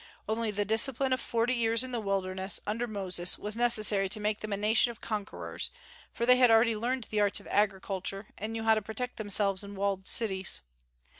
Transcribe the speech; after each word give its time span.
Only 0.27 0.49
the 0.49 0.65
discipline 0.65 1.13
of 1.13 1.21
forty 1.21 1.53
years 1.53 1.83
in 1.83 1.91
the 1.91 1.99
wilderness, 1.99 2.59
under 2.65 2.87
Moses, 2.87 3.37
was 3.37 3.55
necessary 3.55 4.09
to 4.09 4.19
make 4.19 4.39
them 4.39 4.51
a 4.51 4.57
nation 4.57 4.89
of 4.89 4.99
conquerors, 4.99 5.69
for 6.11 6.25
they 6.25 6.37
had 6.37 6.49
already 6.49 6.75
learned 6.75 7.03
the 7.11 7.21
arts 7.21 7.39
of 7.39 7.45
agriculture, 7.45 8.29
and 8.35 8.51
knew 8.51 8.63
how 8.63 8.73
to 8.73 8.81
protect 8.81 9.17
themselves 9.17 9.63
in 9.63 9.75
walled 9.75 10.07
cities. 10.07 10.61